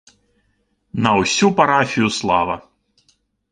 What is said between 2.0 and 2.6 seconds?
слава.